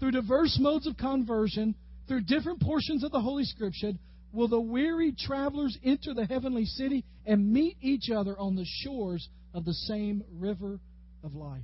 [0.00, 1.74] through diverse modes of conversion,
[2.06, 3.92] through different portions of the Holy Scripture,
[4.32, 9.28] will the weary travelers enter the heavenly city and meet each other on the shores
[9.54, 10.78] of the same river
[11.22, 11.62] of life.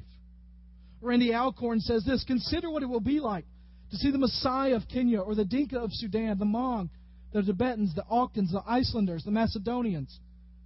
[1.00, 3.44] Randy Alcorn says this Consider what it will be like
[3.90, 6.88] to see the Maasai of Kenya or the Dinka of Sudan, the Hmong,
[7.32, 10.18] the Tibetans, the Alkans, the Icelanders, the Macedonians,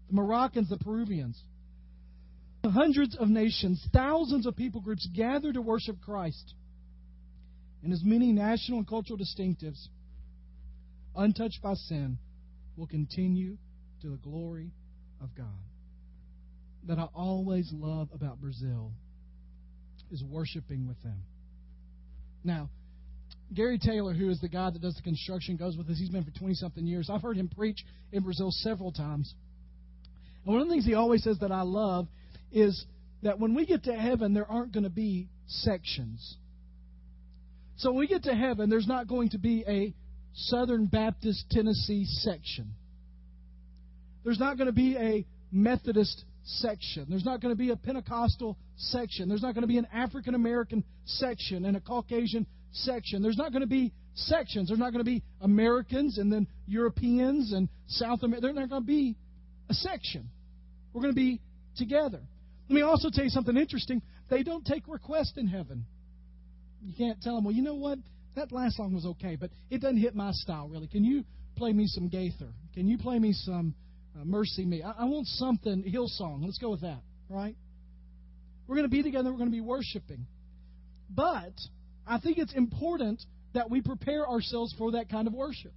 [0.08, 1.42] the Moroccans, the Peruvians.
[2.64, 6.54] Hundreds of nations, thousands of people groups gather to worship Christ
[7.82, 9.88] and as many national and cultural distinctives,
[11.16, 12.18] untouched by sin,
[12.76, 13.56] will continue
[14.02, 14.72] to the glory
[15.22, 15.46] of God.
[16.86, 18.92] That I always love about Brazil
[20.10, 21.22] is worshiping with them.
[22.44, 22.70] Now,
[23.54, 25.98] Gary Taylor, who is the guy that does the construction, goes with us.
[25.98, 27.08] He's been for 20 something years.
[27.10, 29.34] I've heard him preach in Brazil several times.
[30.44, 32.08] And one of the things he always says that I love
[32.52, 32.84] is
[33.22, 36.36] that when we get to heaven, there aren't going to be sections.
[37.76, 39.94] So when we get to heaven, there's not going to be a
[40.34, 42.72] Southern Baptist Tennessee section.
[44.24, 47.06] There's not going to be a Methodist section.
[47.08, 49.28] There's not going to be a Pentecostal section.
[49.28, 53.22] There's not going to be an African American section and a Caucasian section.
[53.22, 54.68] There's not going to be sections.
[54.68, 58.42] There's not going to be Americans and then Europeans and South America.
[58.42, 59.16] There's not going to be
[59.68, 60.30] a section.
[60.92, 61.40] We're going to be
[61.76, 62.20] together.
[62.68, 64.02] Let me also tell you something interesting.
[64.30, 65.84] They don't take requests in heaven.
[66.82, 67.98] You can't tell them, well, you know what?
[68.36, 70.86] That last song was okay, but it doesn't hit my style, really.
[70.86, 71.24] Can you
[71.56, 72.52] play me some Gaither?
[72.74, 73.74] Can you play me some
[74.18, 74.84] uh, MercyMe?
[74.84, 76.44] I, I want something, Hillsong.
[76.44, 77.56] Let's go with that, right?
[78.66, 79.30] We're going to be together.
[79.30, 80.26] We're going to be worshiping.
[81.10, 81.54] But
[82.06, 83.22] I think it's important
[83.54, 85.72] that we prepare ourselves for that kind of worship.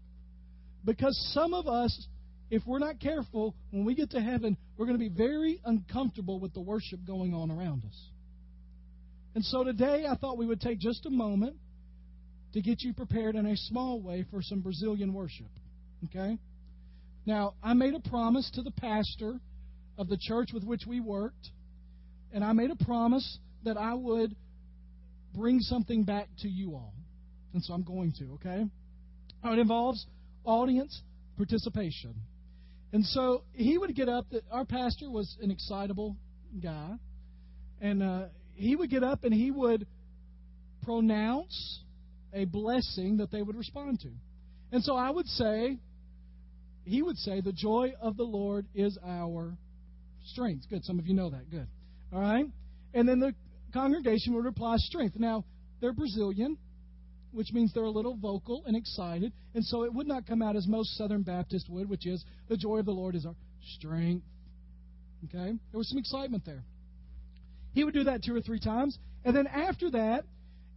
[0.84, 2.08] Because some of us,
[2.50, 6.40] if we're not careful, when we get to heaven, we're going to be very uncomfortable
[6.40, 8.08] with the worship going on around us.
[9.36, 11.56] And so today, I thought we would take just a moment
[12.54, 15.48] to get you prepared in a small way for some Brazilian worship.
[16.06, 16.38] Okay?
[17.26, 19.40] Now, I made a promise to the pastor
[19.98, 21.50] of the church with which we worked,
[22.34, 24.36] and I made a promise that I would
[25.34, 26.94] bring something back to you all.
[27.54, 28.66] And so I'm going to, okay?
[29.44, 30.06] Now, it involves
[30.44, 31.02] audience
[31.38, 32.16] participation.
[32.94, 36.18] And so he would get up, our pastor was an excitable
[36.62, 36.96] guy,
[37.80, 39.88] and uh, he would get up and he would
[40.84, 41.84] pronounce
[42.34, 44.10] a blessing that they would respond to.
[44.72, 45.78] And so I would say,
[46.86, 49.58] he would say, the joy of the Lord is our
[50.26, 50.66] strength.
[50.70, 50.84] Good.
[50.84, 51.50] Some of you know that.
[51.50, 51.68] Good.
[52.12, 52.46] All right?
[52.94, 53.34] And then the
[53.74, 55.16] congregation would reply, strength.
[55.18, 55.46] Now,
[55.80, 56.58] they're Brazilian,
[57.32, 59.32] which means they're a little vocal and excited.
[59.54, 62.58] And so it would not come out as most Southern Baptists would, which is, the
[62.58, 63.36] joy of the Lord is our
[63.78, 64.26] strength.
[65.26, 65.54] Okay?
[65.72, 66.64] There was some excitement there.
[67.74, 68.98] He would do that two or three times.
[69.24, 70.26] And then after that,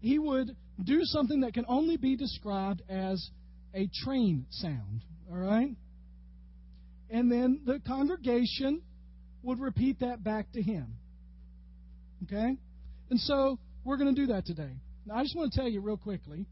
[0.00, 3.30] he would do something that can only be described as
[3.74, 5.02] a train sound.
[5.30, 5.74] All right?
[7.14, 8.82] And then the congregation
[9.44, 10.96] would repeat that back to him.
[12.24, 12.56] Okay?
[13.08, 14.72] And so we're going to do that today.
[15.06, 16.44] Now, I just want to tell you real quickly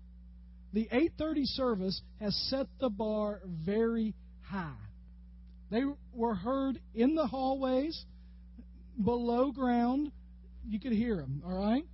[0.72, 4.76] the 8:30 service has set the bar very high.
[5.72, 5.82] They
[6.14, 8.04] were heard in the hallways,
[9.02, 10.12] below ground.
[10.68, 11.84] You could hear them, all right?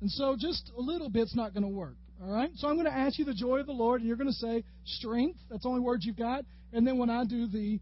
[0.00, 2.50] And so just a little bit's not going to work, all right?
[2.54, 4.32] So I'm going to ask you the joy of the Lord, and you're going to
[4.34, 5.40] say strength.
[5.50, 6.44] That's the only word you've got.
[6.72, 7.80] And then when I do the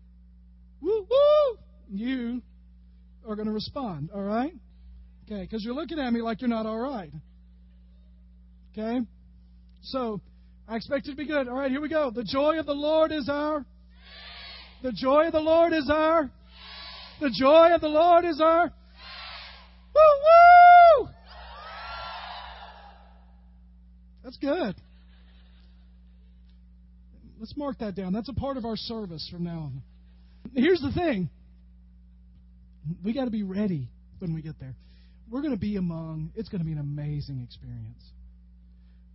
[1.98, 2.42] you
[3.26, 4.52] are going to respond, all right?
[5.24, 7.10] Okay, because you're looking at me like you're not all right.
[8.72, 9.00] Okay?
[9.82, 10.20] So,
[10.68, 11.48] I expect it to be good.
[11.48, 12.10] All right, here we go.
[12.10, 13.64] The joy of the Lord is our.
[14.82, 16.30] The joy of the Lord is our.
[17.20, 18.64] The joy of the Lord is our.
[19.94, 21.08] Woo woo!
[24.22, 24.74] That's good.
[27.38, 28.12] Let's mark that down.
[28.12, 29.82] That's a part of our service from now on.
[30.54, 31.28] Here's the thing
[33.02, 34.74] we got to be ready when we get there.
[35.30, 38.02] We're going to be among, it's going to be an amazing experience.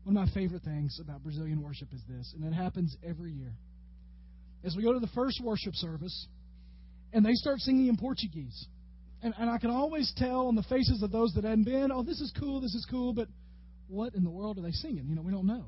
[0.03, 3.53] One of my favorite things about Brazilian worship is this, and it happens every year.
[4.63, 6.27] As we go to the first worship service,
[7.13, 8.65] and they start singing in Portuguese.
[9.21, 12.03] And, and I can always tell on the faces of those that hadn't been, oh,
[12.03, 13.27] this is cool, this is cool, but
[13.87, 15.05] what in the world are they singing?
[15.07, 15.65] You know, we don't know.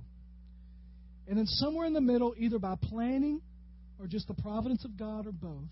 [1.27, 3.41] And then somewhere in the middle, either by planning
[3.99, 5.69] or just the providence of God or both,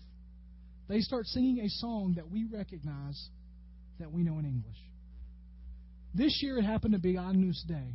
[0.90, 3.28] they start singing a song that we recognize
[4.00, 4.76] that we know in English.
[6.14, 7.94] This year it happened to be Agnus Dei.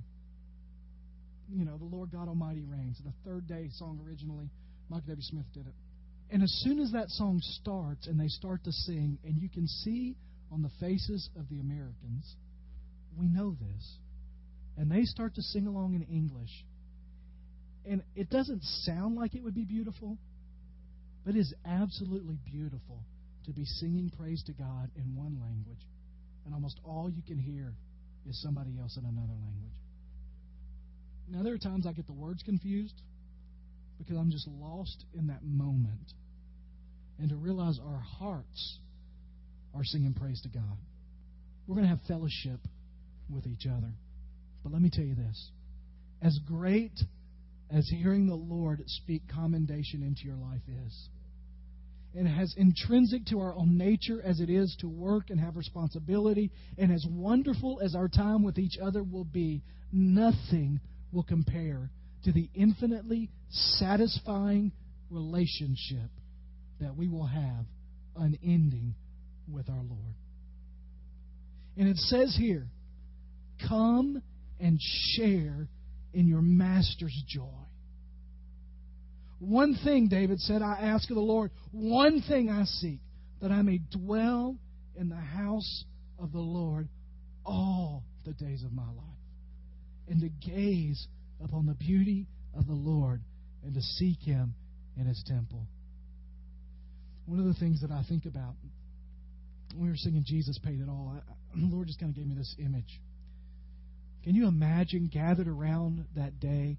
[1.51, 2.97] You know, the Lord God Almighty reigns.
[3.03, 4.49] The Third Day song originally.
[4.89, 5.21] Michael W.
[5.21, 5.73] Smith did it.
[6.31, 9.67] And as soon as that song starts and they start to sing, and you can
[9.67, 10.15] see
[10.51, 12.35] on the faces of the Americans,
[13.17, 13.97] we know this.
[14.77, 16.49] And they start to sing along in English.
[17.85, 20.17] And it doesn't sound like it would be beautiful,
[21.25, 23.03] but it is absolutely beautiful
[23.45, 25.85] to be singing praise to God in one language,
[26.45, 27.73] and almost all you can hear
[28.29, 29.79] is somebody else in another language.
[31.27, 33.01] Now, there are times I get the words confused
[33.97, 36.13] because I'm just lost in that moment.
[37.19, 38.79] And to realize our hearts
[39.73, 40.77] are singing praise to God.
[41.65, 42.59] We're going to have fellowship
[43.29, 43.91] with each other.
[44.63, 45.51] But let me tell you this
[46.21, 46.99] as great
[47.71, 51.09] as hearing the Lord speak commendation into your life is,
[52.15, 56.51] and as intrinsic to our own nature as it is to work and have responsibility,
[56.77, 59.61] and as wonderful as our time with each other will be,
[59.91, 60.79] nothing
[61.11, 61.89] will compare
[62.23, 64.71] to the infinitely satisfying
[65.09, 66.09] relationship
[66.79, 67.65] that we will have
[68.15, 68.95] unending
[69.51, 70.15] with our Lord.
[71.77, 72.67] And it says here,
[73.67, 74.21] come
[74.59, 75.67] and share
[76.13, 77.43] in your master's joy.
[79.45, 82.99] One thing, David said, I ask of the Lord, one thing I seek,
[83.41, 84.57] that I may dwell
[84.95, 85.83] in the house
[86.17, 86.87] of the Lord
[87.45, 89.21] all the days of my life,
[90.07, 91.07] and to gaze
[91.43, 92.27] upon the beauty
[92.57, 93.21] of the Lord
[93.63, 94.55] and to seek Him
[94.97, 95.67] in His temple.
[97.27, 98.55] One of the things that I think about
[99.75, 102.25] when we were singing Jesus Paid It All, I, the Lord just kind of gave
[102.25, 102.99] me this image.
[104.23, 106.77] Can you imagine gathered around that day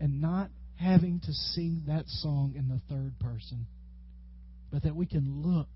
[0.00, 0.48] and not
[0.78, 3.66] having to sing that song in the third person,
[4.72, 5.68] but that we can look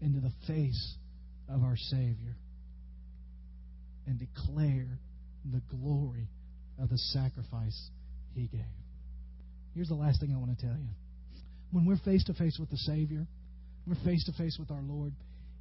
[0.00, 0.96] into the face
[1.48, 2.36] of our Savior
[4.06, 4.98] and declare
[5.50, 6.28] the glory
[6.80, 7.90] of the sacrifice
[8.34, 8.60] he gave.
[9.74, 10.88] Here's the last thing I want to tell you.
[11.70, 13.26] When we're face to face with the Savior,
[13.86, 15.12] we're face to face with our Lord,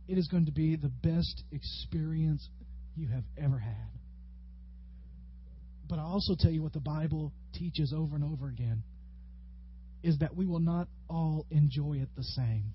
[0.08, 2.48] it is going to be the best experience
[2.96, 3.90] you have ever had.
[5.90, 8.84] But I also tell you what the Bible teaches over and over again
[10.04, 12.74] is that we will not all enjoy it the same.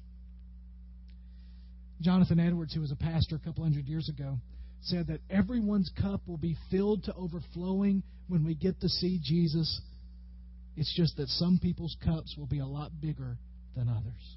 [2.01, 4.39] Jonathan Edwards, who was a pastor a couple hundred years ago,
[4.83, 9.81] said that everyone's cup will be filled to overflowing when we get to see Jesus.
[10.77, 13.37] It's just that some people's cups will be a lot bigger
[13.77, 14.37] than others.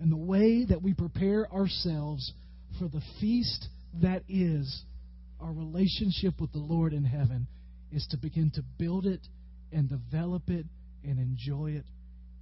[0.00, 2.32] And the way that we prepare ourselves
[2.78, 3.68] for the feast
[4.02, 4.82] that is
[5.40, 7.46] our relationship with the Lord in heaven
[7.92, 9.20] is to begin to build it
[9.72, 10.66] and develop it
[11.04, 11.84] and enjoy it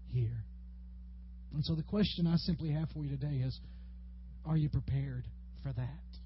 [0.09, 0.45] here.
[1.55, 3.59] And so the question I simply have for you today is
[4.45, 5.25] are you prepared
[5.63, 6.19] for that?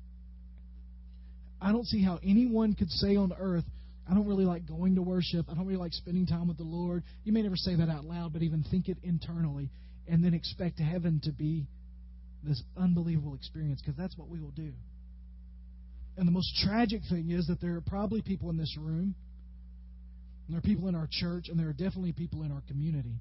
[1.61, 3.65] I don't see how anyone could say on earth,
[4.11, 5.47] I don't really like going to worship.
[5.49, 7.05] I don't really like spending time with the Lord.
[7.23, 9.71] You may never say that out loud, but even think it internally
[10.09, 11.67] and then expect heaven to be
[12.43, 14.73] this unbelievable experience because that's what we will do.
[16.17, 19.15] And the most tragic thing is that there are probably people in this room,
[20.47, 23.21] and there are people in our church, and there are definitely people in our community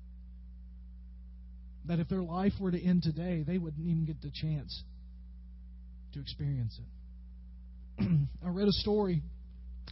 [1.85, 4.83] that if their life were to end today, they wouldn't even get the chance
[6.13, 6.79] to experience
[7.99, 8.05] it.
[8.45, 9.23] I read a story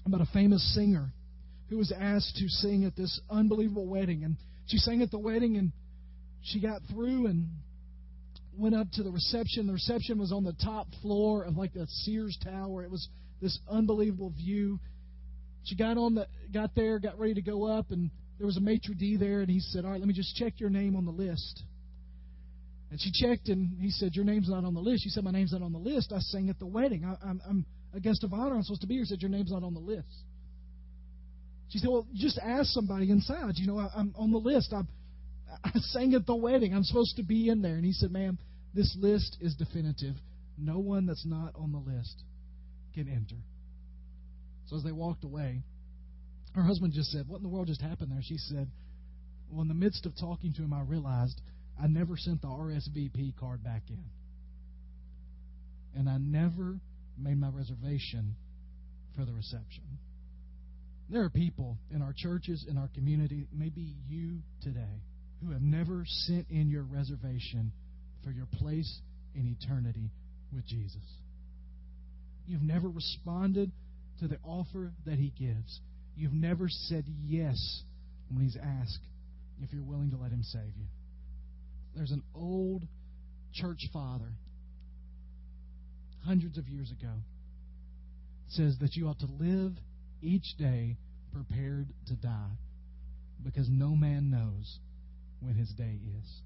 [0.06, 1.12] about a famous singer
[1.70, 4.24] who was asked to sing at this unbelievable wedding.
[4.24, 4.38] And
[4.68, 5.72] she sang at the wedding, and
[6.44, 7.50] she got through and
[8.58, 9.68] went up to the reception.
[9.68, 12.84] The reception was on the top floor of like the Sears Tower.
[12.84, 13.08] It was
[13.42, 14.80] this unbelievable view.
[15.64, 18.62] She got on the got there, got ready to go up, and there was a
[18.62, 21.06] maitre d there, and he said, "All right, let me just check your name on
[21.06, 21.64] the list."
[22.90, 25.32] And she checked, and he said, "Your name's not on the list." She said, "My
[25.32, 26.14] name's not on the list.
[26.14, 27.04] I sang at the wedding.
[27.04, 28.56] I, I'm, I'm a guest of honor.
[28.56, 30.24] I'm supposed to be here." He said, "Your name's not on the list."
[31.70, 33.54] She said, "Well, just ask somebody inside.
[33.56, 34.72] You know, I, I'm on the list.
[34.74, 34.88] I'm,
[35.64, 36.74] I sang at the wedding.
[36.74, 37.76] I'm supposed to be in there.
[37.76, 38.38] And he said, Ma'am,
[38.74, 40.16] this list is definitive.
[40.58, 42.24] No one that's not on the list
[42.94, 43.42] can enter.
[44.68, 45.64] So as they walked away,
[46.54, 48.22] Her husband just said, What in the world just happened there?
[48.24, 48.70] She said,
[49.52, 51.40] Well, in the midst of talking to him, I realized
[51.82, 54.04] I never sent the RSVP card back in.
[55.96, 56.80] And I never
[57.18, 58.36] made my reservation
[59.16, 59.84] for the reception.
[61.10, 65.04] There are people in our churches, in our community, maybe you today,
[65.44, 67.72] who have never sent in your reservation
[68.24, 69.02] for your place
[69.36, 70.12] in eternity
[70.54, 71.04] with Jesus.
[72.48, 73.72] You've never responded
[74.20, 75.80] to the offer that He gives.
[76.16, 77.84] You've never said yes
[78.30, 79.00] when He's asked
[79.62, 80.86] if you're willing to let Him save you.
[81.96, 82.84] There's an old
[83.54, 84.32] church father,
[86.26, 87.12] hundreds of years ago,
[88.50, 89.74] says that you ought to live
[90.22, 90.98] each day
[91.34, 92.58] prepared to die
[93.44, 94.80] because no man knows
[95.42, 96.42] when his day is.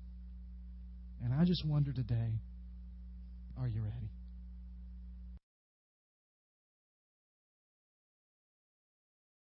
[1.24, 2.40] And I just wonder today
[3.60, 4.10] are you ready?